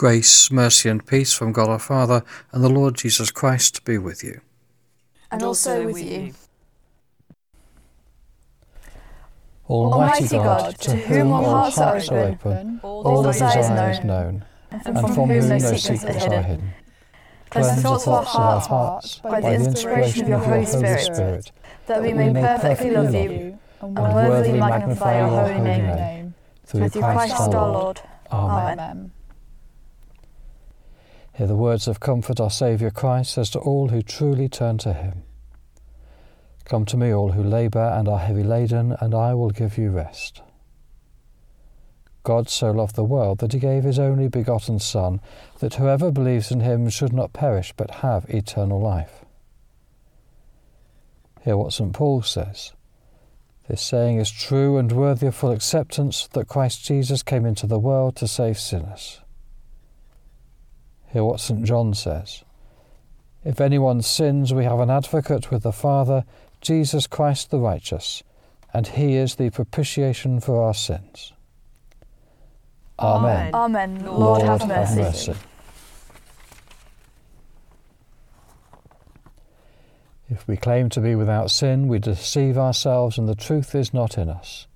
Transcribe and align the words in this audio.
Grace, 0.00 0.50
mercy, 0.50 0.88
and 0.88 1.06
peace 1.06 1.34
from 1.34 1.52
God 1.52 1.68
our 1.68 1.78
Father 1.78 2.24
and 2.52 2.64
the 2.64 2.70
Lord 2.70 2.94
Jesus 2.94 3.30
Christ 3.30 3.84
be 3.84 3.98
with 3.98 4.24
you. 4.24 4.40
and 5.30 5.42
also 5.42 5.84
with 5.84 6.02
you. 6.02 6.32
Almighty 9.68 10.26
God, 10.38 10.78
to 10.78 10.96
whom 10.96 11.32
all 11.32 11.70
hearts 11.70 12.08
are 12.08 12.18
open, 12.18 12.80
all 12.82 13.22
desires 13.22 14.02
known, 14.02 14.46
and 14.70 15.00
from 15.00 15.28
whom 15.28 15.28
no 15.28 15.58
secrets 15.58 16.02
are 16.02 16.12
hidden. 16.14 16.72
Cleanse 17.50 17.76
the 17.76 17.82
thoughts 17.82 18.06
of 18.06 18.40
our 18.40 18.60
hearts 18.60 19.18
by 19.18 19.42
the 19.42 19.52
inspiration 19.52 20.22
of 20.22 20.28
your 20.30 20.38
Holy 20.38 20.64
Spirit, 20.64 21.52
that 21.88 22.00
we 22.00 22.14
may 22.14 22.32
perfectly 22.32 22.90
love 22.92 23.12
you 23.12 23.58
and 23.82 23.98
worthily 23.98 24.60
magnify 24.60 25.18
your 25.18 25.28
holy 25.28 25.60
name. 25.60 26.34
Through 26.64 26.88
Christ 26.88 27.34
our 27.34 27.50
Lord. 27.50 28.00
Amen. 28.32 29.12
Hear 31.40 31.46
the 31.46 31.56
words 31.56 31.88
of 31.88 32.00
comfort 32.00 32.38
our 32.38 32.50
Saviour 32.50 32.90
Christ 32.90 33.32
says 33.32 33.48
to 33.48 33.60
all 33.60 33.88
who 33.88 34.02
truly 34.02 34.46
turn 34.46 34.76
to 34.76 34.92
him. 34.92 35.22
Come 36.66 36.84
to 36.84 36.98
me, 36.98 37.14
all 37.14 37.32
who 37.32 37.42
labour 37.42 37.94
and 37.96 38.06
are 38.08 38.18
heavy 38.18 38.42
laden, 38.42 38.94
and 39.00 39.14
I 39.14 39.32
will 39.32 39.48
give 39.48 39.78
you 39.78 39.88
rest. 39.88 40.42
God 42.24 42.50
so 42.50 42.70
loved 42.70 42.94
the 42.94 43.04
world 43.04 43.38
that 43.38 43.54
he 43.54 43.58
gave 43.58 43.84
his 43.84 43.98
only 43.98 44.28
begotten 44.28 44.78
Son, 44.80 45.18
that 45.60 45.76
whoever 45.76 46.10
believes 46.10 46.50
in 46.50 46.60
him 46.60 46.90
should 46.90 47.14
not 47.14 47.32
perish 47.32 47.72
but 47.74 47.90
have 47.90 48.28
eternal 48.28 48.78
life. 48.78 49.24
Hear 51.40 51.56
what 51.56 51.72
St. 51.72 51.94
Paul 51.94 52.20
says. 52.20 52.72
This 53.66 53.80
saying 53.80 54.18
is 54.18 54.30
true 54.30 54.76
and 54.76 54.92
worthy 54.92 55.28
of 55.28 55.34
full 55.34 55.52
acceptance 55.52 56.28
that 56.34 56.48
Christ 56.48 56.84
Jesus 56.84 57.22
came 57.22 57.46
into 57.46 57.66
the 57.66 57.78
world 57.78 58.14
to 58.16 58.28
save 58.28 58.58
sinners. 58.58 59.22
Hear 61.12 61.24
what 61.24 61.40
St. 61.40 61.64
John 61.64 61.94
says. 61.94 62.44
If 63.44 63.60
anyone 63.60 64.02
sins, 64.02 64.52
we 64.52 64.64
have 64.64 64.80
an 64.80 64.90
advocate 64.90 65.50
with 65.50 65.62
the 65.62 65.72
Father, 65.72 66.24
Jesus 66.60 67.06
Christ 67.06 67.50
the 67.50 67.58
righteous, 67.58 68.22
and 68.72 68.86
he 68.86 69.16
is 69.16 69.36
the 69.36 69.50
propitiation 69.50 70.40
for 70.40 70.62
our 70.62 70.74
sins. 70.74 71.32
Amen. 72.98 73.54
Amen. 73.54 74.04
Lord, 74.04 74.42
have 74.42 74.68
mercy. 74.68 75.34
If 80.28 80.46
we 80.46 80.56
claim 80.56 80.90
to 80.90 81.00
be 81.00 81.16
without 81.16 81.50
sin, 81.50 81.88
we 81.88 81.98
deceive 81.98 82.56
ourselves 82.56 83.18
and 83.18 83.28
the 83.28 83.34
truth 83.34 83.74
is 83.74 83.92
not 83.92 84.16
in 84.16 84.28
us. 84.28 84.68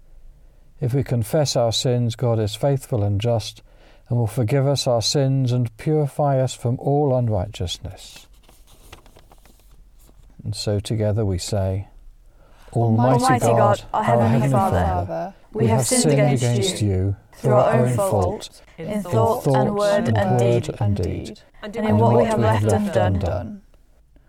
If 0.80 0.94
we 0.94 1.04
confess 1.04 1.54
our 1.54 1.70
sins, 1.70 2.16
God 2.16 2.40
is 2.40 2.56
faithful 2.56 3.04
and 3.04 3.20
just 3.20 3.62
and 4.08 4.18
will 4.18 4.26
forgive 4.26 4.66
us 4.66 4.86
our 4.86 5.02
sins 5.02 5.52
and 5.52 5.74
purify 5.76 6.40
us 6.40 6.54
from 6.54 6.78
all 6.78 7.16
unrighteousness. 7.16 8.26
And 10.44 10.54
so 10.54 10.78
together 10.78 11.24
we 11.24 11.38
say, 11.38 11.88
Almighty, 12.72 13.22
Almighty 13.24 13.46
God, 13.46 13.56
God, 13.56 13.84
our 13.94 14.04
Heavenly 14.04 14.48
Father, 14.50 14.76
Father, 14.78 15.34
we 15.52 15.66
have 15.68 15.86
sinned 15.86 16.20
against 16.20 16.82
you 16.82 17.16
through 17.32 17.54
our 17.54 17.74
own 17.76 17.96
fault, 17.96 18.62
in 18.76 19.02
thought 19.02 19.46
and 19.46 19.74
word 19.74 20.08
and 20.08 20.40
word 20.40 20.62
deed, 20.64 20.76
and 20.80 20.96
deed, 20.96 21.40
and 21.62 21.76
in 21.76 21.98
what 21.98 22.16
we 22.16 22.24
have 22.24 22.38
left 22.40 22.96
undone. 22.96 23.62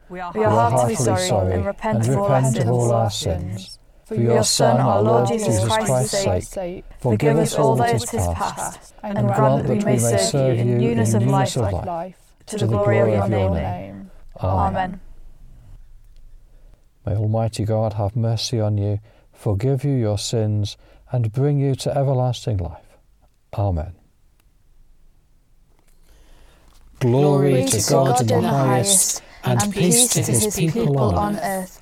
We 0.07 0.19
are 0.19 0.31
We 0.33 0.43
are 0.43 0.69
heartily 0.69 0.95
sorry 0.95 1.53
and 1.53 1.65
repent 1.65 2.07
of 2.07 2.17
all 2.17 2.23
repent 2.29 2.57
of 2.59 2.69
all 2.69 2.93
our 2.93 3.09
sins. 3.09 3.79
Sins. 4.06 4.20
For 4.20 4.23
your 4.23 4.44
Son, 4.44 4.80
our 4.80 5.02
Lord 5.02 5.28
Jesus 5.28 5.66
Christ's 5.66 6.11
sake, 6.11 6.44
sake, 6.44 6.86
forgive 7.00 7.38
us 7.38 7.56
all 7.56 7.75
that 7.75 7.95
is 7.95 8.06
past, 8.06 8.94
and 9.03 9.28
grant 9.28 9.67
that 9.67 9.78
we 9.78 9.84
may 9.84 9.98
serve 9.98 10.58
you 10.58 10.64
in 10.64 10.78
newness 10.78 11.14
of 11.14 11.25
life, 11.25 11.53
to 12.45 12.58
the 12.58 12.67
glory 12.67 13.16
of 13.16 13.30
your 13.30 13.50
name. 13.50 14.11
Amen. 14.42 15.00
May 17.06 17.16
Almighty 17.16 17.66
God 17.66 17.94
have 17.94 18.15
mercy 18.15 18.60
on 18.60 18.77
you, 18.77 18.99
forgive 19.32 19.83
you 19.83 19.94
your 19.94 20.17
sins, 20.17 20.77
and 21.11 21.32
bring 21.32 21.60
you 21.60 21.76
to 21.76 21.95
everlasting 21.95 22.58
life. 22.58 22.98
Amen. 23.54 23.94
Glory 26.99 27.65
to 27.65 27.82
God 27.89 28.21
in 28.21 28.27
the 28.27 28.42
highest, 28.42 29.21
and 29.44 29.71
peace 29.71 30.08
to 30.10 30.23
his 30.23 30.55
people 30.55 30.98
on 30.99 31.38
earth. 31.38 31.82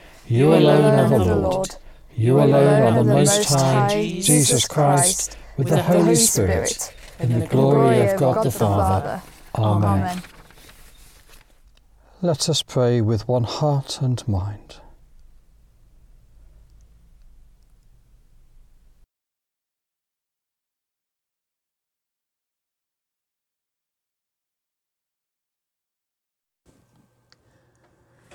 You 0.31 0.53
alone 0.53 0.97
are 0.97 1.09
the 1.09 1.35
Lord. 1.35 1.75
You 2.15 2.39
alone 2.39 2.83
are 2.83 3.03
the 3.03 3.13
Most 3.13 3.49
High, 3.49 4.21
Jesus 4.21 4.65
Christ, 4.65 5.37
with 5.57 5.67
the 5.67 5.83
Holy 5.83 6.15
Spirit, 6.15 6.93
in 7.19 7.37
the 7.37 7.45
glory 7.47 7.99
of 7.99 8.17
God 8.17 8.45
the 8.45 8.51
Father. 8.51 9.21
Amen. 9.55 10.23
Let 12.21 12.47
us 12.47 12.63
pray 12.63 13.01
with 13.01 13.27
one 13.27 13.43
heart 13.43 14.01
and 14.01 14.25
mind. 14.25 14.80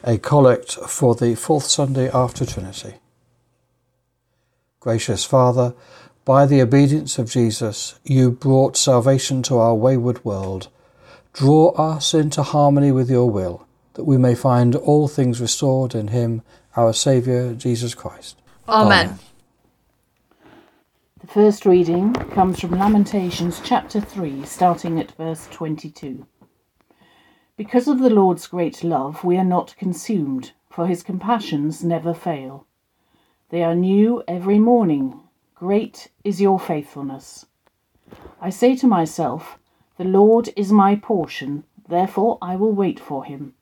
A 0.09 0.19
collect 0.19 0.75
for 0.75 1.17
the 1.17 1.35
fourth 1.35 1.65
Sunday 1.65 2.09
after 2.09 2.47
Trinity. 2.47 2.95
Gracious 4.79 5.25
Father, 5.25 5.75
by 6.25 6.47
the 6.47 6.63
obedience 6.63 7.19
of 7.19 7.29
Jesus, 7.29 7.99
you 8.05 8.31
brought 8.31 8.77
salvation 8.77 9.43
to 9.43 9.59
our 9.59 9.75
wayward 9.75 10.25
world. 10.25 10.69
Draw 11.33 11.71
us 11.71 12.15
into 12.15 12.45
harmony 12.45 12.93
with 12.93 13.11
your 13.11 13.29
will, 13.29 13.67
that 13.95 14.05
we 14.05 14.17
may 14.17 14.37
find 14.37 14.77
all 14.77 15.09
things 15.09 15.41
restored 15.41 15.93
in 15.93 16.09
him, 16.09 16.43
our 16.77 16.93
Saviour, 16.93 17.55
Jesus 17.55 17.93
Christ. 17.93 18.41
Amen. 18.69 19.19
The 21.21 21.27
first 21.27 21.67
reading 21.67 22.13
comes 22.13 22.61
from 22.61 22.79
Lamentations 22.79 23.61
chapter 23.65 24.01
3, 24.01 24.45
starting 24.45 25.01
at 25.01 25.11
verse 25.17 25.49
22. 25.51 26.25
Because 27.57 27.89
of 27.89 28.01
the 28.01 28.11
Lord's 28.11 28.47
great 28.47 28.85
love, 28.85 29.25
we 29.25 29.39
are 29.39 29.45
not 29.45 29.75
consumed, 29.79 30.53
for 30.69 30.87
his 30.87 31.03
compassions 31.03 31.83
never 31.83 32.13
fail. 32.13 32.67
They 33.49 33.63
are 33.63 33.75
new 33.75 34.23
every 34.29 34.59
morning. 34.59 35.21
Great 35.55 36.11
is 36.23 36.39
your 36.39 36.61
faithfulness. 36.61 37.47
I 38.43 38.51
say 38.51 38.77
to 38.77 38.87
myself, 38.87 39.59
The 39.97 40.05
Lord 40.05 40.51
is 40.55 40.71
my 40.71 40.97
portion, 40.97 41.65
therefore 41.89 42.37
I 42.43 42.57
will 42.57 42.73
wait 42.73 43.01
for 43.01 43.25
him. 43.25 43.55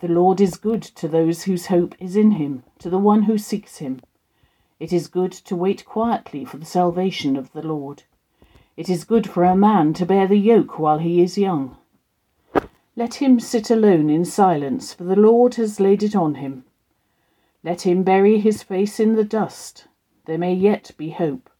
The 0.00 0.08
Lord 0.08 0.40
is 0.40 0.56
good 0.56 0.82
to 0.82 1.06
those 1.06 1.44
whose 1.44 1.66
hope 1.66 1.94
is 2.00 2.16
in 2.16 2.32
him, 2.32 2.64
to 2.80 2.90
the 2.90 2.98
one 2.98 3.22
who 3.22 3.38
seeks 3.38 3.78
him. 3.78 4.00
It 4.80 4.92
is 4.92 5.06
good 5.06 5.30
to 5.30 5.54
wait 5.54 5.84
quietly 5.84 6.44
for 6.44 6.56
the 6.56 6.66
salvation 6.66 7.36
of 7.36 7.52
the 7.52 7.62
Lord. 7.62 8.02
It 8.76 8.90
is 8.90 9.04
good 9.04 9.30
for 9.30 9.44
a 9.44 9.54
man 9.54 9.94
to 9.94 10.04
bear 10.04 10.26
the 10.26 10.36
yoke 10.36 10.80
while 10.80 10.98
he 10.98 11.22
is 11.22 11.38
young. 11.38 11.76
Let 12.98 13.16
him 13.16 13.38
sit 13.38 13.70
alone 13.70 14.08
in 14.08 14.24
silence, 14.24 14.94
for 14.94 15.04
the 15.04 15.16
Lord 15.16 15.56
has 15.56 15.78
laid 15.78 16.02
it 16.02 16.16
on 16.16 16.36
him. 16.36 16.64
Let 17.62 17.82
him 17.82 18.02
bury 18.02 18.40
his 18.40 18.62
face 18.62 18.98
in 18.98 19.16
the 19.16 19.24
dust. 19.24 19.86
There 20.24 20.38
may 20.38 20.54
yet 20.54 20.92
be 20.96 21.10
hope. 21.10 21.50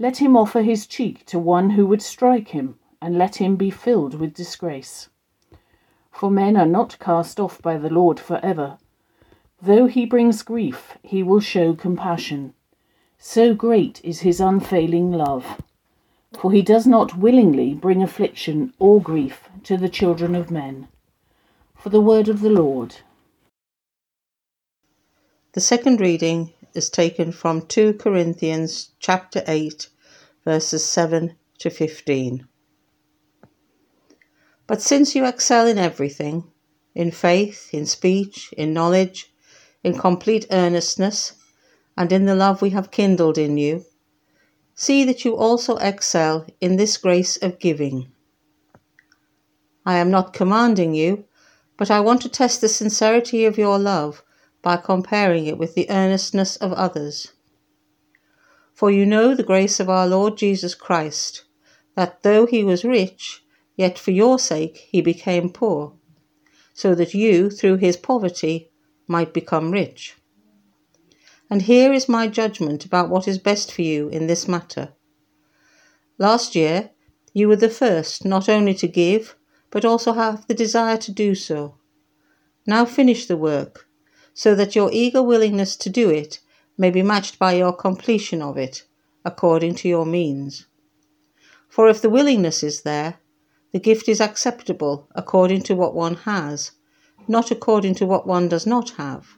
Let 0.00 0.16
him 0.16 0.36
offer 0.36 0.62
his 0.62 0.88
cheek 0.88 1.24
to 1.26 1.38
one 1.38 1.70
who 1.70 1.86
would 1.86 2.02
strike 2.02 2.48
him, 2.48 2.76
and 3.00 3.16
let 3.16 3.36
him 3.36 3.54
be 3.54 3.70
filled 3.70 4.14
with 4.14 4.34
disgrace. 4.34 5.08
For 6.10 6.28
men 6.28 6.56
are 6.56 6.66
not 6.66 6.98
cast 6.98 7.38
off 7.38 7.62
by 7.62 7.78
the 7.78 7.90
Lord 7.90 8.18
for 8.18 8.40
ever. 8.42 8.78
Though 9.62 9.86
he 9.86 10.06
brings 10.06 10.42
grief, 10.42 10.98
he 11.02 11.22
will 11.22 11.40
show 11.40 11.72
compassion. 11.74 12.54
So 13.16 13.54
great 13.54 14.00
is 14.02 14.20
his 14.20 14.40
unfailing 14.40 15.12
love. 15.12 15.62
For 16.34 16.52
he 16.52 16.62
does 16.62 16.86
not 16.86 17.16
willingly 17.16 17.74
bring 17.74 18.02
affliction 18.02 18.74
or 18.78 19.00
grief 19.00 19.48
to 19.64 19.76
the 19.76 19.88
children 19.88 20.34
of 20.34 20.50
men. 20.50 20.88
For 21.76 21.88
the 21.88 22.00
word 22.00 22.28
of 22.28 22.40
the 22.40 22.50
Lord. 22.50 22.96
The 25.52 25.60
second 25.60 26.00
reading 26.00 26.52
is 26.74 26.90
taken 26.90 27.32
from 27.32 27.66
2 27.66 27.94
Corinthians 27.94 28.90
chapter 29.00 29.42
8 29.46 29.88
verses 30.44 30.84
7 30.84 31.34
to 31.58 31.70
15. 31.70 32.46
But 34.66 34.82
since 34.82 35.14
you 35.14 35.24
excel 35.24 35.66
in 35.66 35.78
everything, 35.78 36.44
in 36.94 37.10
faith, 37.10 37.68
in 37.72 37.86
speech, 37.86 38.52
in 38.56 38.72
knowledge, 38.72 39.32
in 39.82 39.98
complete 39.98 40.46
earnestness, 40.50 41.34
and 41.96 42.12
in 42.12 42.26
the 42.26 42.34
love 42.34 42.60
we 42.60 42.70
have 42.70 42.90
kindled 42.90 43.38
in 43.38 43.56
you, 43.56 43.84
see 44.78 45.02
that 45.02 45.24
you 45.24 45.36
also 45.36 45.76
excel 45.78 46.46
in 46.60 46.76
this 46.76 46.96
grace 46.96 47.36
of 47.38 47.58
giving. 47.58 48.06
I 49.84 49.96
am 49.96 50.08
not 50.08 50.32
commanding 50.32 50.94
you, 50.94 51.24
but 51.76 51.90
I 51.90 51.98
want 51.98 52.22
to 52.22 52.28
test 52.28 52.60
the 52.60 52.68
sincerity 52.68 53.44
of 53.44 53.58
your 53.58 53.76
love 53.76 54.22
by 54.62 54.76
comparing 54.76 55.46
it 55.46 55.58
with 55.58 55.74
the 55.74 55.90
earnestness 55.90 56.54
of 56.58 56.72
others. 56.74 57.32
For 58.72 58.88
you 58.88 59.04
know 59.04 59.34
the 59.34 59.42
grace 59.42 59.80
of 59.80 59.90
our 59.90 60.06
Lord 60.06 60.36
Jesus 60.36 60.76
Christ, 60.76 61.42
that 61.96 62.22
though 62.22 62.46
he 62.46 62.62
was 62.62 62.84
rich, 62.84 63.42
Yet 63.74 63.98
for 63.98 64.12
your 64.12 64.38
sake 64.38 64.88
he 64.90 65.00
became 65.00 65.50
poor, 65.50 65.94
so 66.72 66.94
that 66.94 67.14
you, 67.14 67.50
through 67.50 67.78
his 67.78 67.96
poverty, 67.96 68.70
might 69.08 69.32
become 69.34 69.72
rich. 69.72 70.16
And 71.50 71.62
here 71.62 71.92
is 71.92 72.08
my 72.08 72.28
judgment 72.28 72.84
about 72.84 73.08
what 73.08 73.26
is 73.26 73.38
best 73.38 73.72
for 73.72 73.82
you 73.82 74.08
in 74.08 74.26
this 74.26 74.46
matter. 74.46 74.92
Last 76.18 76.54
year, 76.54 76.90
you 77.32 77.48
were 77.48 77.56
the 77.56 77.70
first 77.70 78.24
not 78.24 78.48
only 78.48 78.74
to 78.74 78.88
give, 78.88 79.34
but 79.70 79.84
also 79.84 80.12
have 80.12 80.46
the 80.46 80.54
desire 80.54 80.98
to 80.98 81.12
do 81.12 81.34
so. 81.34 81.76
Now 82.66 82.84
finish 82.84 83.26
the 83.26 83.36
work, 83.36 83.86
so 84.34 84.54
that 84.54 84.76
your 84.76 84.90
eager 84.92 85.22
willingness 85.22 85.74
to 85.76 85.88
do 85.88 86.10
it 86.10 86.40
may 86.76 86.90
be 86.90 87.02
matched 87.02 87.38
by 87.38 87.54
your 87.54 87.72
completion 87.72 88.42
of 88.42 88.58
it, 88.58 88.84
according 89.24 89.74
to 89.76 89.88
your 89.88 90.04
means. 90.04 90.66
For 91.68 91.88
if 91.88 92.02
the 92.02 92.10
willingness 92.10 92.62
is 92.62 92.82
there, 92.82 93.20
the 93.72 93.80
gift 93.80 94.08
is 94.08 94.20
acceptable 94.20 95.08
according 95.14 95.62
to 95.62 95.74
what 95.74 95.94
one 95.94 96.16
has, 96.16 96.72
not 97.26 97.50
according 97.50 97.94
to 97.96 98.06
what 98.06 98.26
one 98.26 98.48
does 98.48 98.66
not 98.66 98.90
have. 98.90 99.37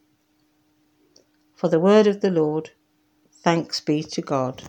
For 1.61 1.69
the 1.69 1.79
word 1.79 2.07
of 2.07 2.21
the 2.21 2.31
Lord, 2.31 2.71
thanks 3.43 3.79
be 3.79 4.01
to 4.01 4.21
God. 4.23 4.63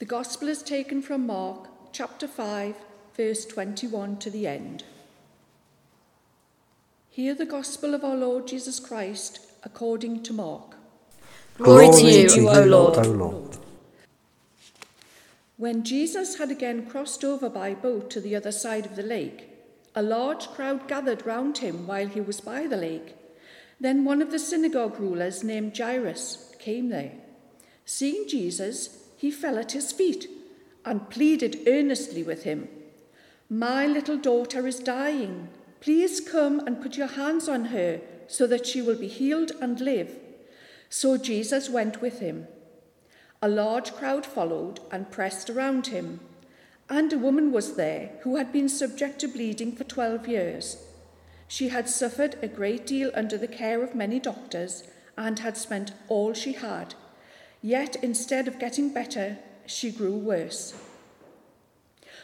The 0.00 0.04
Gospel 0.04 0.48
is 0.48 0.64
taken 0.64 1.02
from 1.02 1.24
Mark 1.24 1.68
chapter 1.92 2.26
5, 2.26 2.74
verse 3.18 3.44
21 3.46 4.16
to 4.18 4.30
the 4.30 4.46
end. 4.46 4.84
Hear 7.10 7.34
the 7.34 7.44
Gospel 7.44 7.92
of 7.92 8.04
our 8.04 8.14
Lord 8.14 8.46
Jesus 8.46 8.78
Christ 8.78 9.40
according 9.64 10.22
to 10.22 10.32
Mark. 10.32 10.76
Glory, 11.56 11.88
Glory 11.88 12.28
to 12.28 12.40
you, 12.40 12.48
O 12.48 12.62
Lord. 12.62 12.96
O 13.04 13.10
Lord. 13.10 13.58
When 15.56 15.82
Jesus 15.82 16.38
had 16.38 16.52
again 16.52 16.86
crossed 16.86 17.24
over 17.24 17.50
by 17.50 17.74
boat 17.74 18.08
to 18.10 18.20
the 18.20 18.36
other 18.36 18.52
side 18.52 18.86
of 18.86 18.94
the 18.94 19.02
lake, 19.02 19.48
a 19.96 20.02
large 20.02 20.46
crowd 20.50 20.86
gathered 20.86 21.26
round 21.26 21.58
him 21.58 21.88
while 21.88 22.06
he 22.06 22.20
was 22.20 22.40
by 22.40 22.68
the 22.68 22.76
lake. 22.76 23.16
Then 23.80 24.04
one 24.04 24.22
of 24.22 24.30
the 24.30 24.38
synagogue 24.38 25.00
rulers 25.00 25.42
named 25.42 25.76
Jairus 25.76 26.54
came 26.60 26.88
there. 26.88 27.14
Seeing 27.84 28.28
Jesus, 28.28 29.08
he 29.16 29.32
fell 29.32 29.58
at 29.58 29.72
his 29.72 29.90
feet 29.90 30.28
and 30.84 31.10
pleaded 31.10 31.62
earnestly 31.66 32.22
with 32.22 32.44
him 32.44 32.68
My 33.50 33.86
little 33.86 34.16
daughter 34.16 34.66
is 34.66 34.78
dying. 34.78 35.48
Please 35.80 36.20
come 36.20 36.60
and 36.60 36.82
put 36.82 36.96
your 36.96 37.06
hands 37.06 37.48
on 37.48 37.66
her 37.66 38.00
so 38.26 38.46
that 38.46 38.66
she 38.66 38.82
will 38.82 38.96
be 38.96 39.08
healed 39.08 39.52
and 39.60 39.80
live. 39.80 40.10
So 40.90 41.16
Jesus 41.16 41.70
went 41.70 42.00
with 42.00 42.20
him. 42.20 42.46
A 43.40 43.48
large 43.48 43.92
crowd 43.92 44.26
followed 44.26 44.80
and 44.90 45.10
pressed 45.10 45.48
around 45.48 45.88
him. 45.88 46.20
And 46.90 47.12
a 47.12 47.18
woman 47.18 47.52
was 47.52 47.76
there 47.76 48.10
who 48.22 48.36
had 48.36 48.52
been 48.52 48.68
subject 48.68 49.18
to 49.20 49.28
bleeding 49.28 49.72
for 49.72 49.84
12 49.84 50.26
years. 50.28 50.84
She 51.46 51.68
had 51.68 51.88
suffered 51.88 52.36
a 52.42 52.48
great 52.48 52.86
deal 52.86 53.10
under 53.14 53.38
the 53.38 53.48
care 53.48 53.82
of 53.82 53.94
many 53.94 54.18
doctors 54.18 54.84
and 55.16 55.38
had 55.38 55.56
spent 55.56 55.92
all 56.08 56.32
she 56.34 56.52
had 56.52 56.94
Yet 57.62 57.96
instead 58.02 58.46
of 58.46 58.58
getting 58.58 58.92
better, 58.92 59.38
she 59.66 59.90
grew 59.90 60.16
worse. 60.16 60.74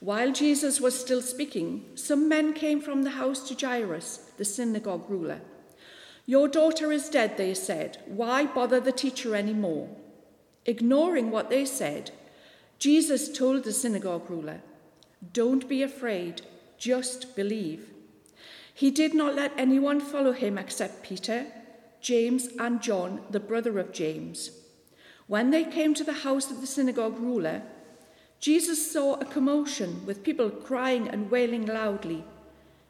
While 0.00 0.32
Jesus 0.32 0.80
was 0.80 0.98
still 0.98 1.22
speaking, 1.22 1.84
some 1.94 2.28
men 2.28 2.52
came 2.52 2.80
from 2.80 3.02
the 3.02 3.10
house 3.10 3.48
to 3.48 3.66
Jairus, 3.66 4.30
the 4.36 4.44
synagogue 4.44 5.04
ruler. 5.08 5.40
Your 6.24 6.46
daughter 6.46 6.92
is 6.92 7.08
dead, 7.08 7.36
they 7.36 7.54
said. 7.54 7.98
Why 8.06 8.46
bother 8.46 8.80
the 8.80 8.92
teacher 8.92 9.34
any 9.34 9.54
more? 9.54 9.88
Ignoring 10.66 11.30
what 11.30 11.50
they 11.50 11.64
said, 11.64 12.12
Jesus 12.78 13.36
told 13.36 13.64
the 13.64 13.72
synagogue 13.72 14.30
ruler, 14.30 14.60
Don't 15.32 15.68
be 15.68 15.82
afraid, 15.82 16.42
just 16.76 17.34
believe. 17.34 17.90
He 18.72 18.92
did 18.92 19.14
not 19.14 19.34
let 19.34 19.52
anyone 19.58 19.98
follow 19.98 20.32
him 20.32 20.56
except 20.56 21.02
Peter, 21.02 21.46
James, 22.00 22.50
and 22.60 22.80
John, 22.80 23.22
the 23.30 23.40
brother 23.40 23.80
of 23.80 23.92
James. 23.92 24.50
When 25.26 25.50
they 25.50 25.64
came 25.64 25.94
to 25.94 26.04
the 26.04 26.22
house 26.24 26.50
of 26.50 26.60
the 26.60 26.66
synagogue 26.66 27.18
ruler, 27.18 27.62
Jesus 28.40 28.90
saw 28.92 29.14
a 29.14 29.24
commotion 29.24 30.06
with 30.06 30.22
people 30.22 30.50
crying 30.50 31.08
and 31.08 31.30
wailing 31.30 31.66
loudly. 31.66 32.24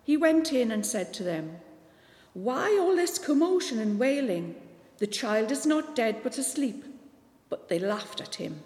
He 0.05 0.17
went 0.17 0.53
in 0.53 0.71
and 0.71 0.85
said 0.85 1.15
to 1.15 1.23
them, 1.23 1.57
Why 2.35 2.79
all 2.79 2.97
this 2.97 3.19
commotion 3.19 3.79
and 3.79 3.99
wailing? 3.99 4.57
The 4.99 5.07
child 5.07 5.51
is 5.51 5.65
not 5.65 5.97
dead 5.97 6.23
but 6.23 6.39
asleep. 6.39 6.85
But 7.49 7.69
they 7.69 7.79
laughed 7.79 8.21
at 8.21 8.35
him. 8.35 8.63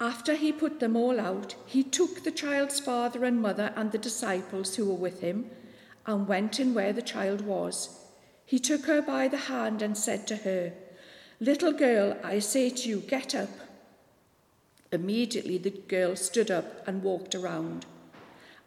After 0.00 0.34
he 0.34 0.50
put 0.50 0.80
them 0.80 0.96
all 0.96 1.20
out, 1.20 1.54
he 1.64 1.84
took 1.84 2.24
the 2.24 2.32
child's 2.32 2.80
father 2.80 3.24
and 3.24 3.40
mother 3.40 3.72
and 3.76 3.92
the 3.92 3.98
disciples 3.98 4.74
who 4.74 4.86
were 4.86 4.94
with 4.94 5.20
him 5.20 5.48
and 6.06 6.26
went 6.26 6.58
in 6.58 6.74
where 6.74 6.92
the 6.92 7.02
child 7.02 7.42
was. 7.42 8.00
He 8.44 8.58
took 8.58 8.86
her 8.86 9.00
by 9.00 9.28
the 9.28 9.36
hand 9.36 9.80
and 9.80 9.96
said 9.96 10.26
to 10.26 10.36
her, 10.36 10.72
Little 11.38 11.72
girl, 11.72 12.16
I 12.24 12.40
say 12.40 12.70
to 12.70 12.88
you, 12.88 13.00
get 13.00 13.34
up. 13.34 13.50
Immediately 14.92 15.56
the 15.58 15.70
girl 15.70 16.14
stood 16.14 16.50
up 16.50 16.86
and 16.86 17.02
walked 17.02 17.34
around. 17.34 17.86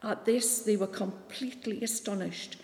At 0.01 0.25
this, 0.25 0.59
they 0.59 0.75
were 0.75 0.87
completely 0.87 1.83
astonished. 1.83 2.57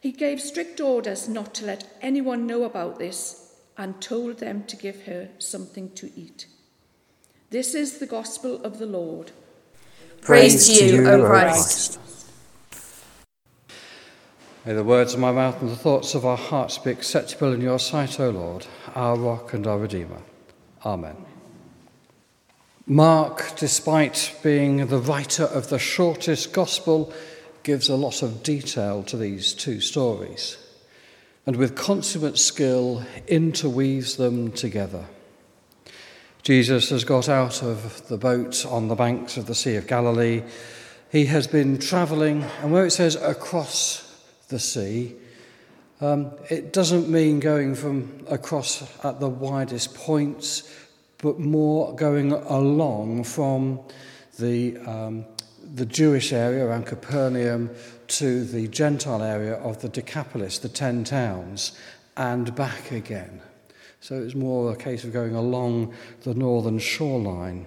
He 0.00 0.12
gave 0.12 0.40
strict 0.40 0.80
orders 0.80 1.28
not 1.28 1.54
to 1.54 1.64
let 1.64 1.96
anyone 2.02 2.46
know 2.46 2.64
about 2.64 2.98
this 2.98 3.54
and 3.78 4.00
told 4.00 4.38
them 4.38 4.64
to 4.64 4.76
give 4.76 5.04
her 5.04 5.30
something 5.38 5.90
to 5.94 6.10
eat. 6.14 6.46
This 7.50 7.74
is 7.74 7.98
the 7.98 8.06
gospel 8.06 8.62
of 8.62 8.78
the 8.78 8.86
Lord. 8.86 9.32
Praise, 10.20 10.66
Praise 10.66 10.78
to 10.78 10.84
you, 10.86 11.08
O 11.08 11.26
Christ. 11.26 11.98
May 14.66 14.74
the 14.74 14.84
words 14.84 15.14
of 15.14 15.20
my 15.20 15.32
mouth 15.32 15.62
and 15.62 15.70
the 15.70 15.76
thoughts 15.76 16.14
of 16.14 16.26
our 16.26 16.36
hearts 16.36 16.76
be 16.76 16.90
acceptable 16.90 17.52
in 17.52 17.60
your 17.60 17.78
sight, 17.78 18.18
O 18.18 18.30
Lord, 18.30 18.66
our 18.94 19.16
rock 19.16 19.54
and 19.54 19.66
our 19.66 19.78
redeemer. 19.78 20.20
Amen. 20.84 21.16
Mark, 22.88 23.56
despite 23.56 24.38
being 24.44 24.86
the 24.86 25.00
writer 25.00 25.42
of 25.42 25.70
the 25.70 25.78
shortest 25.78 26.52
gospel, 26.52 27.12
gives 27.64 27.88
a 27.88 27.96
lot 27.96 28.22
of 28.22 28.44
detail 28.44 29.02
to 29.02 29.16
these 29.16 29.54
two 29.54 29.80
stories 29.80 30.56
and 31.46 31.56
with 31.56 31.74
consummate 31.74 32.38
skill 32.38 33.04
interweaves 33.26 34.16
them 34.16 34.52
together. 34.52 35.04
Jesus 36.44 36.90
has 36.90 37.02
got 37.02 37.28
out 37.28 37.62
of 37.62 38.06
the 38.06 38.16
boat 38.16 38.64
on 38.66 38.86
the 38.86 38.94
banks 38.94 39.36
of 39.36 39.46
the 39.46 39.54
Sea 39.54 39.74
of 39.74 39.88
Galilee. 39.88 40.44
He 41.10 41.26
has 41.26 41.48
been 41.48 41.78
travelling, 41.78 42.44
and 42.62 42.72
where 42.72 42.86
it 42.86 42.92
says 42.92 43.16
across 43.16 44.02
the 44.46 44.60
sea, 44.60 45.16
um, 46.00 46.30
it 46.50 46.72
doesn't 46.72 47.08
mean 47.08 47.40
going 47.40 47.74
from 47.74 48.24
across 48.28 48.82
at 49.04 49.18
the 49.18 49.28
widest 49.28 49.94
points 49.94 50.70
but 51.18 51.38
more 51.38 51.94
going 51.94 52.32
along 52.32 53.24
from 53.24 53.80
the, 54.38 54.76
um, 54.78 55.24
the 55.74 55.86
Jewish 55.86 56.32
area 56.32 56.64
around 56.64 56.86
Capernaum 56.86 57.70
to 58.08 58.44
the 58.44 58.68
Gentile 58.68 59.22
area 59.22 59.54
of 59.54 59.80
the 59.80 59.88
Decapolis, 59.88 60.58
the 60.58 60.68
ten 60.68 61.04
towns, 61.04 61.72
and 62.16 62.54
back 62.54 62.92
again. 62.92 63.40
So 64.00 64.22
it's 64.22 64.34
more 64.34 64.72
a 64.72 64.76
case 64.76 65.04
of 65.04 65.12
going 65.12 65.34
along 65.34 65.94
the 66.22 66.34
northern 66.34 66.78
shoreline. 66.78 67.66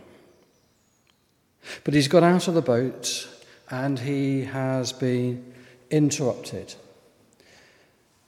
But 1.84 1.94
he's 1.94 2.08
got 2.08 2.24
out 2.24 2.48
of 2.48 2.54
the 2.54 2.62
boat 2.62 3.28
and 3.70 4.00
he 4.00 4.46
has 4.46 4.94
been 4.94 5.54
interrupted. 5.90 6.76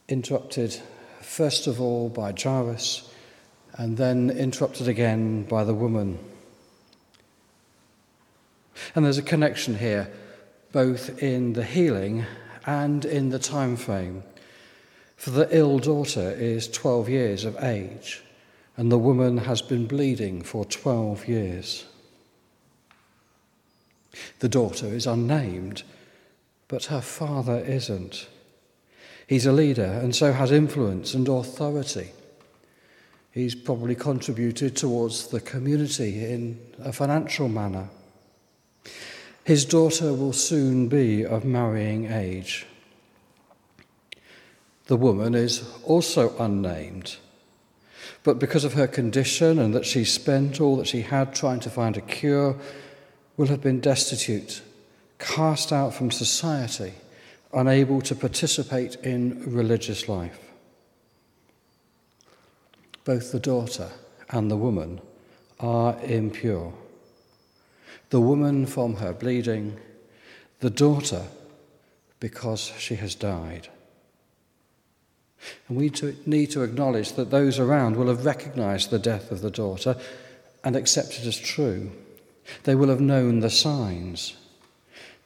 Interrupted, 0.08 0.82
first 1.22 1.68
of 1.68 1.80
all, 1.80 2.10
by 2.10 2.34
Jairus 2.38 3.10
and 3.74 3.98
then 3.98 4.30
interrupted 4.30 4.88
again 4.88 5.44
by 5.44 5.64
the 5.64 5.74
woman. 5.74 6.20
And 8.96 9.06
there's 9.06 9.18
a 9.18 9.24
connection 9.24 9.78
here, 9.78 10.12
both 10.72 11.22
in 11.22 11.54
the 11.54 11.64
healing 11.64 12.26
and 12.66 13.06
in 13.06 13.30
the 13.30 13.40
time 13.40 13.76
frame. 13.76 14.24
For 15.16 15.30
the 15.30 15.48
ill 15.56 15.80
daughter 15.80 16.32
is 16.32 16.68
12 16.68 17.10
years 17.10 17.46
of 17.46 17.64
age, 17.64 18.24
and 18.76 18.92
the 18.92 18.98
woman 18.98 19.38
has 19.40 19.62
been 19.62 19.86
bleeding 19.86 20.42
for 20.42 20.66
12 20.66 21.28
years. 21.28 21.86
The 24.40 24.50
daughter 24.50 24.88
is 24.88 25.06
unnamed, 25.06 25.84
but 26.68 26.86
her 26.86 27.02
father 27.02 27.60
isn't. 27.60 28.28
He's 29.28 29.46
a 29.46 29.52
leader 29.52 30.00
and 30.02 30.16
so 30.16 30.34
has 30.34 30.52
influence 30.52 31.14
and 31.14 31.28
authority. 31.28 32.12
He's 33.32 33.56
probably 33.56 33.96
contributed 33.96 34.76
towards 34.76 35.28
the 35.28 35.40
community 35.40 36.26
in 36.26 36.60
a 36.80 36.92
financial 36.92 37.48
manner. 37.48 37.90
His 39.46 39.64
daughter 39.64 40.14
will 40.14 40.34
soon 40.34 40.90
be 40.90 41.26
of 41.26 41.46
marrying 41.46 42.12
age. 42.12 42.68
The 44.88 44.98
woman 44.98 45.34
is 45.34 45.64
also 45.86 46.38
unnamed, 46.38 47.16
but 48.24 48.38
because 48.38 48.66
of 48.66 48.74
her 48.74 48.88
condition 48.88 49.58
and 49.60 49.74
that 49.74 49.86
she 49.86 50.04
spent 50.04 50.60
all 50.60 50.76
that 50.76 50.88
she 50.88 51.02
had 51.02 51.34
trying 51.34 51.62
to 51.62 51.70
find 51.70 51.96
a 51.96 52.02
cure, 52.02 52.58
will 53.38 53.48
have 53.48 53.62
been 53.62 53.80
destitute, 53.80 54.62
cast 55.20 55.72
out 55.72 55.94
from 55.94 56.12
society, 56.12 56.94
unable 57.54 58.02
to 58.02 58.16
participate 58.16 58.96
in 58.96 59.42
religious 59.46 60.10
life 60.10 60.51
both 63.04 63.32
the 63.32 63.40
daughter 63.40 63.90
and 64.30 64.50
the 64.50 64.58
woman 64.58 65.02
are 65.60 65.98
impure. 66.04 66.74
The 68.10 68.22
woman 68.22 68.66
from 68.66 68.96
her 68.96 69.14
bleeding, 69.14 69.80
the 70.60 70.70
daughter 70.70 71.24
because 72.20 72.72
she 72.78 72.96
has 72.96 73.16
died. 73.16 73.68
And 75.68 75.78
we 75.78 75.92
need 76.26 76.52
to 76.52 76.64
acknowledge 76.64 77.14
that 77.14 77.32
those 77.32 77.60
around 77.60 77.96
will 77.96 78.08
have 78.08 78.26
recognized 78.26 78.90
the 78.90 79.00
death 79.00 79.32
of 79.32 79.42
the 79.42 79.50
daughter 79.50 79.96
and 80.64 80.76
accepted 80.76 81.26
as 81.26 81.38
true. 81.38 81.92
They 82.64 82.76
will 82.76 82.90
have 82.90 83.02
known 83.02 83.40
the 83.40 83.50
signs. 83.50 84.36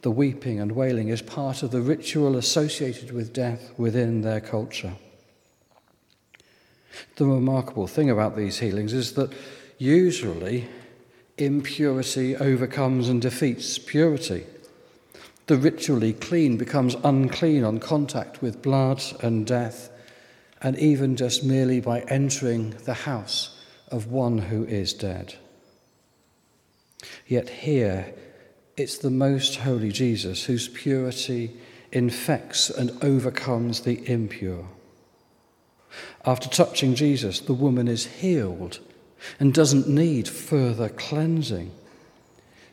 The 0.01 0.11
weeping 0.11 0.59
and 0.59 0.71
wailing 0.71 1.09
is 1.09 1.21
part 1.21 1.63
of 1.63 1.71
the 1.71 1.81
ritual 1.81 2.37
associated 2.37 3.11
with 3.11 3.33
death 3.33 3.73
within 3.77 4.21
their 4.21 4.39
culture. 4.39 4.95
The 7.15 7.25
remarkable 7.25 7.87
thing 7.87 8.09
about 8.09 8.35
these 8.35 8.59
healings 8.59 8.93
is 8.93 9.13
that 9.13 9.33
usually 9.77 10.67
impurity 11.37 12.35
overcomes 12.35 13.09
and 13.09 13.21
defeats 13.21 13.77
purity. 13.77 14.45
The 15.47 15.57
ritually 15.57 16.13
clean 16.13 16.57
becomes 16.57 16.95
unclean 17.03 17.63
on 17.63 17.79
contact 17.79 18.41
with 18.41 18.61
blood 18.61 19.03
and 19.21 19.45
death, 19.45 19.89
and 20.61 20.77
even 20.79 21.15
just 21.15 21.43
merely 21.43 21.81
by 21.81 22.01
entering 22.01 22.71
the 22.85 22.93
house 22.93 23.59
of 23.89 24.07
one 24.07 24.37
who 24.37 24.63
is 24.63 24.93
dead. 24.93 25.35
Yet 27.27 27.49
here, 27.49 28.13
it's 28.77 28.97
the 28.97 29.11
most 29.11 29.57
holy 29.57 29.91
Jesus 29.91 30.45
whose 30.45 30.67
purity 30.67 31.55
infects 31.91 32.69
and 32.69 32.91
overcomes 33.03 33.81
the 33.81 34.09
impure. 34.09 34.67
After 36.25 36.49
touching 36.49 36.95
Jesus, 36.95 37.39
the 37.39 37.53
woman 37.53 37.87
is 37.87 38.05
healed 38.05 38.79
and 39.39 39.53
doesn't 39.53 39.87
need 39.87 40.27
further 40.27 40.89
cleansing. 40.89 41.71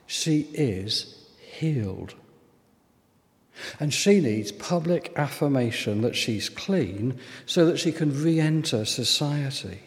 She 0.07 0.49
is 0.53 1.17
healed. 1.39 2.15
And 3.79 3.93
she 3.93 4.21
needs 4.21 4.51
public 4.51 5.13
affirmation 5.17 6.01
that 6.03 6.17
she's 6.17 6.49
clean 6.49 7.19
so 7.47 7.67
that 7.67 7.79
she 7.79 7.93
can 7.93 8.23
re 8.23 8.41
enter 8.41 8.85
society. 8.85 9.81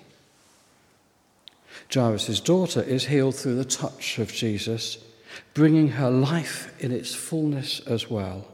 Jairus' 1.93 2.39
daughter 2.39 2.81
is 2.81 3.05
healed 3.05 3.35
through 3.35 3.55
the 3.55 3.65
touch 3.65 4.17
of 4.17 4.33
Jesus, 4.33 4.97
bringing 5.53 5.89
her 5.89 6.09
life 6.09 6.73
in 6.81 6.91
its 6.91 7.13
fullness 7.13 7.79
as 7.81 8.09
well. 8.09 8.47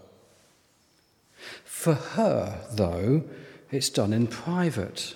For 1.64 1.94
her, 1.94 2.66
though, 2.72 3.24
it's 3.72 3.90
done 3.90 4.13
in 4.13 4.28
private, 4.28 5.16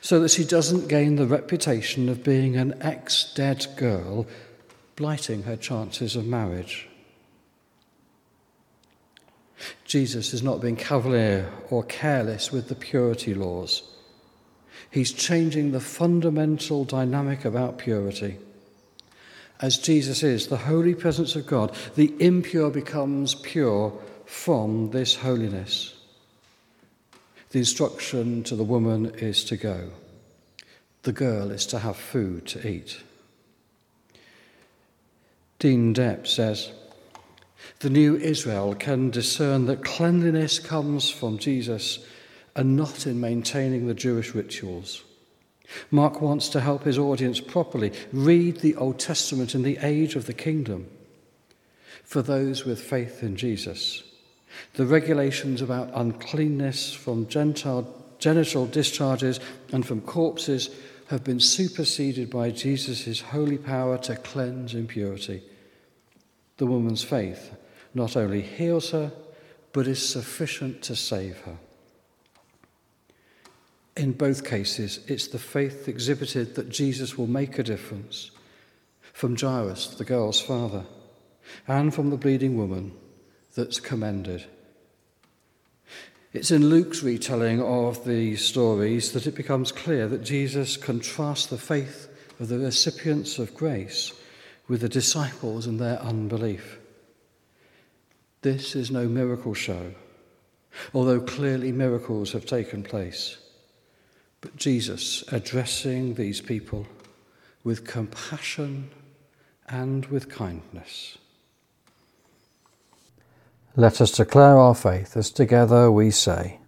so 0.00 0.20
that 0.20 0.30
she 0.30 0.44
doesn't 0.44 0.88
gain 0.88 1.16
the 1.16 1.26
reputation 1.26 2.08
of 2.08 2.24
being 2.24 2.56
an 2.56 2.74
ex 2.80 3.32
dead 3.34 3.66
girl, 3.76 4.26
blighting 4.96 5.44
her 5.44 5.56
chances 5.56 6.16
of 6.16 6.26
marriage. 6.26 6.88
Jesus 9.84 10.34
is 10.34 10.42
not 10.42 10.60
being 10.60 10.76
cavalier 10.76 11.50
or 11.70 11.82
careless 11.84 12.52
with 12.52 12.68
the 12.68 12.74
purity 12.74 13.34
laws. 13.34 13.82
He's 14.90 15.12
changing 15.12 15.72
the 15.72 15.80
fundamental 15.80 16.84
dynamic 16.84 17.44
about 17.44 17.78
purity. 17.78 18.38
As 19.60 19.78
Jesus 19.78 20.22
is 20.22 20.48
the 20.48 20.56
holy 20.56 20.94
presence 20.94 21.34
of 21.34 21.46
God, 21.46 21.74
the 21.94 22.14
impure 22.18 22.70
becomes 22.70 23.34
pure 23.34 23.92
from 24.26 24.90
this 24.90 25.14
holiness. 25.14 25.95
The 27.50 27.58
instruction 27.58 28.42
to 28.44 28.56
the 28.56 28.64
woman 28.64 29.06
is 29.16 29.44
to 29.44 29.56
go. 29.56 29.90
The 31.02 31.12
girl 31.12 31.50
is 31.50 31.66
to 31.66 31.78
have 31.78 31.96
food 31.96 32.46
to 32.48 32.66
eat. 32.66 32.98
Dean 35.58 35.94
Depp 35.94 36.26
says, 36.26 36.72
The 37.80 37.90
new 37.90 38.16
Israel 38.16 38.74
can 38.74 39.10
discern 39.10 39.66
that 39.66 39.84
cleanliness 39.84 40.58
comes 40.58 41.10
from 41.10 41.38
Jesus 41.38 42.04
and 42.54 42.76
not 42.76 43.06
in 43.06 43.20
maintaining 43.20 43.86
the 43.86 43.94
Jewish 43.94 44.34
rituals. 44.34 45.04
Mark 45.90 46.20
wants 46.20 46.48
to 46.50 46.60
help 46.60 46.84
his 46.84 46.98
audience 46.98 47.40
properly 47.40 47.92
read 48.12 48.58
the 48.58 48.76
Old 48.76 48.98
Testament 48.98 49.54
in 49.54 49.62
the 49.62 49.78
age 49.80 50.16
of 50.16 50.26
the 50.26 50.32
kingdom 50.32 50.88
for 52.04 52.22
those 52.22 52.64
with 52.64 52.80
faith 52.80 53.22
in 53.22 53.36
Jesus. 53.36 54.02
The 54.74 54.86
regulations 54.86 55.62
about 55.62 55.90
uncleanness 55.94 56.92
from 56.92 57.28
genital, 57.28 58.04
genital 58.18 58.66
discharges 58.66 59.40
and 59.72 59.86
from 59.86 60.00
corpses 60.00 60.70
have 61.08 61.24
been 61.24 61.40
superseded 61.40 62.30
by 62.30 62.50
Jesus' 62.50 63.20
holy 63.20 63.58
power 63.58 63.96
to 63.98 64.16
cleanse 64.16 64.74
impurity. 64.74 65.42
The 66.56 66.66
woman's 66.66 67.04
faith 67.04 67.54
not 67.94 68.16
only 68.16 68.42
heals 68.42 68.90
her, 68.90 69.12
but 69.72 69.86
is 69.86 70.06
sufficient 70.06 70.82
to 70.82 70.96
save 70.96 71.38
her. 71.40 71.58
In 73.96 74.12
both 74.12 74.44
cases, 74.44 75.00
it's 75.06 75.28
the 75.28 75.38
faith 75.38 75.88
exhibited 75.88 76.54
that 76.54 76.68
Jesus 76.68 77.16
will 77.16 77.26
make 77.26 77.58
a 77.58 77.62
difference. 77.62 78.30
From 79.12 79.36
Jairus, 79.36 79.94
the 79.96 80.04
girl's 80.04 80.40
father, 80.40 80.84
and 81.66 81.94
from 81.94 82.10
the 82.10 82.18
bleeding 82.18 82.58
woman, 82.58 82.92
that's 83.56 83.80
commended. 83.80 84.44
It's 86.32 86.50
in 86.50 86.68
Luke's 86.68 87.02
retelling 87.02 87.62
of 87.62 88.04
the 88.04 88.36
stories 88.36 89.12
that 89.12 89.26
it 89.26 89.34
becomes 89.34 89.72
clear 89.72 90.06
that 90.06 90.22
Jesus 90.22 90.76
contrasts 90.76 91.46
the 91.46 91.58
faith 91.58 92.08
of 92.38 92.48
the 92.48 92.58
recipients 92.58 93.38
of 93.38 93.54
grace 93.54 94.12
with 94.68 94.82
the 94.82 94.88
disciples 94.88 95.66
and 95.66 95.80
their 95.80 95.98
unbelief. 96.00 96.78
This 98.42 98.76
is 98.76 98.90
no 98.90 99.08
miracle 99.08 99.54
show, 99.54 99.94
although 100.92 101.20
clearly 101.20 101.72
miracles 101.72 102.32
have 102.32 102.44
taken 102.44 102.82
place. 102.82 103.38
But 104.42 104.56
Jesus 104.56 105.24
addressing 105.32 106.14
these 106.14 106.42
people 106.42 106.86
with 107.64 107.86
compassion 107.86 108.90
and 109.68 110.04
with 110.06 110.28
kindness. 110.28 111.16
Let 113.78 114.00
us 114.00 114.10
declare 114.10 114.56
our 114.56 114.74
faith 114.74 115.18
as 115.18 115.30
together 115.30 115.90
we 115.90 116.10
say. 116.10 116.60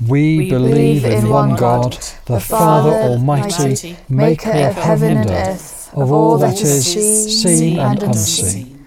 We, 0.00 0.38
we 0.38 0.50
believe 0.50 1.04
in 1.04 1.28
one 1.28 1.56
God, 1.56 1.92
the 2.24 2.40
Father 2.40 2.92
Almighty, 2.92 3.98
maker 4.08 4.50
of 4.50 4.76
heaven 4.76 5.18
and 5.18 5.30
earth, 5.30 5.92
of 5.94 6.10
all 6.10 6.38
that 6.38 6.62
is 6.62 7.42
seen 7.42 7.78
and 7.78 8.02
unseen. 8.02 8.86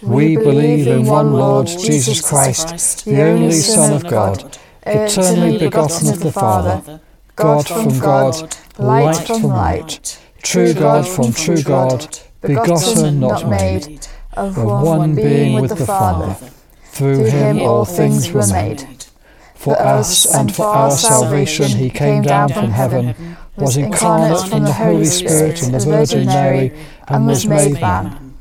We 0.00 0.36
believe 0.36 0.86
in 0.86 1.04
one 1.04 1.34
Lord 1.34 1.66
Jesus 1.66 2.26
Christ, 2.26 3.04
the 3.04 3.20
only 3.20 3.52
Son 3.52 3.92
of 3.92 4.08
God, 4.08 4.56
eternally 4.86 5.58
begotten 5.58 6.08
of 6.08 6.20
the 6.20 6.32
Father, 6.32 7.02
God 7.36 7.68
from 7.68 7.98
God, 7.98 8.56
light 8.78 9.26
from 9.26 9.42
light, 9.42 10.18
true 10.40 10.72
God 10.72 11.06
from 11.06 11.34
true 11.34 11.62
God, 11.62 12.18
begotten, 12.40 13.20
not 13.20 13.46
made, 13.50 14.06
of 14.38 14.56
one 14.56 15.14
being 15.14 15.60
with 15.60 15.76
the 15.76 15.84
Father. 15.84 16.34
Through 16.84 17.24
him 17.26 17.60
all 17.60 17.84
things 17.84 18.32
were 18.32 18.46
made. 18.46 18.86
For 19.54 19.76
us 19.80 20.32
and 20.34 20.54
for 20.54 20.66
our 20.66 20.90
salvation 20.92 21.68
he 21.68 21.90
came 21.90 22.22
down 22.22 22.48
from 22.50 22.70
heaven, 22.70 23.36
was 23.56 23.76
incarnate 23.76 24.48
from 24.48 24.62
the 24.64 24.72
Holy 24.72 25.04
Spirit 25.04 25.62
and 25.62 25.74
the 25.74 25.80
Virgin 25.80 26.26
Mary, 26.26 26.72
and 27.08 27.26
was 27.26 27.46
made 27.46 27.80
man. 27.80 28.34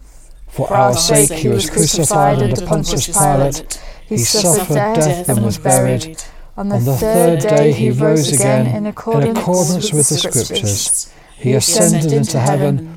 For 0.47 0.71
our 0.71 0.93
sake 0.93 1.31
he 1.31 1.49
was 1.49 1.69
crucified 1.69 2.41
under 2.41 2.65
Pontius 2.65 3.07
Pilate, 3.07 3.81
he 4.05 4.17
suffered 4.17 4.73
death 4.73 5.29
and 5.29 5.43
was 5.43 5.57
buried 5.57 6.17
on 6.55 6.69
the, 6.69 6.79
third 6.79 7.41
day 7.41 7.71
he 7.71 7.91
rose 7.91 8.33
again 8.33 8.65
in 8.65 8.87
accordance, 8.87 9.93
with 9.93 10.09
the 10.09 10.17
Scriptures. 10.17 11.13
He 11.35 11.53
ascended 11.53 12.11
into 12.11 12.39
heaven 12.39 12.96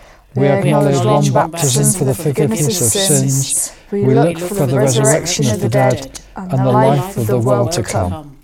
We 0.35 0.47
acknowledge 0.47 1.03
one 1.05 1.51
baptism 1.51 1.99
for 1.99 2.05
the 2.05 2.15
forgiveness 2.15 2.81
of 2.81 2.87
sins. 2.87 3.75
We 3.91 4.05
look 4.05 4.37
for 4.37 4.65
the 4.65 4.77
resurrection 4.77 5.47
of 5.49 5.59
the 5.59 5.69
dead 5.69 6.21
and 6.35 6.51
the 6.51 6.71
life 6.71 7.17
of 7.17 7.27
the 7.27 7.39
world 7.39 7.73
to 7.73 7.83
come. 7.83 8.37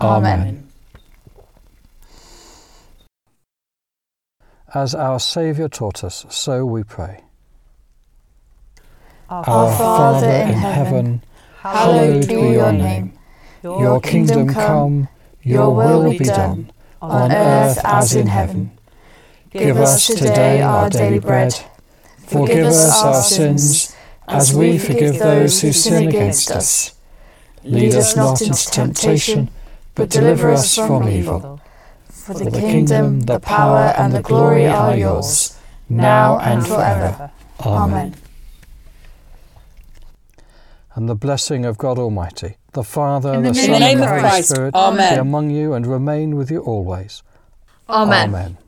Amen. 0.00 0.68
As 4.74 4.94
our 4.94 5.20
Saviour 5.20 5.68
taught 5.68 6.02
us, 6.02 6.26
so 6.28 6.66
we 6.66 6.82
pray. 6.82 7.22
Our 9.30 9.72
Father 9.78 10.26
in 10.28 10.52
heaven, 10.52 11.22
hallowed 11.58 12.28
be 12.28 12.34
your 12.34 12.72
name. 12.72 13.16
Your 13.62 14.00
kingdom 14.00 14.48
come, 14.48 15.08
your 15.42 15.74
will 15.74 16.10
be 16.10 16.18
done, 16.18 16.70
on 17.00 17.32
earth 17.32 17.78
as 17.84 18.14
in 18.14 18.26
heaven. 18.26 18.73
Give 19.54 19.76
us 19.76 20.06
today 20.08 20.60
our 20.62 20.90
daily 20.90 21.20
bread. 21.20 21.54
Forgive 22.26 22.66
us 22.66 23.02
our 23.02 23.22
sins, 23.22 23.94
as 24.26 24.54
we 24.54 24.78
forgive 24.78 25.18
those 25.18 25.60
who 25.60 25.72
sin 25.72 26.08
against 26.08 26.50
us. 26.50 26.94
Lead 27.62 27.94
us 27.94 28.16
not 28.16 28.42
into 28.42 28.66
temptation, 28.70 29.48
but 29.94 30.10
deliver 30.10 30.50
us 30.50 30.74
from 30.74 31.08
evil. 31.08 31.60
For 32.10 32.34
the 32.34 32.50
kingdom, 32.50 33.20
the 33.20 33.38
power, 33.38 33.94
and 33.96 34.12
the 34.12 34.22
glory 34.22 34.66
are 34.66 34.96
yours, 34.96 35.56
now 35.88 36.38
and 36.40 36.66
forever. 36.66 37.30
Amen. 37.60 38.14
And 40.94 41.08
the 41.08 41.14
blessing 41.14 41.64
of 41.64 41.78
God 41.78 41.98
Almighty 41.98 42.56
the 42.74 42.82
Father, 42.82 43.40
the, 43.40 43.48
the 43.48 43.54
Son, 43.54 43.82
and 43.82 44.00
the 44.00 44.06
Holy 44.06 44.42
Spirit 44.42 44.74
Amen. 44.74 45.14
be 45.14 45.20
among 45.20 45.50
you 45.50 45.72
and 45.72 45.86
remain 45.86 46.36
with 46.36 46.50
you 46.50 46.58
always. 46.58 47.22
Amen. 47.88 48.28
Amen. 48.30 48.58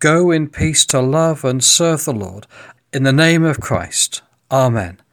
Go 0.00 0.30
in 0.30 0.48
peace 0.48 0.86
to 0.86 1.00
love 1.00 1.44
and 1.44 1.62
serve 1.62 2.06
the 2.06 2.14
Lord. 2.14 2.46
In 2.90 3.02
the 3.02 3.12
name 3.12 3.44
of 3.44 3.60
Christ. 3.60 4.22
Amen. 4.50 5.00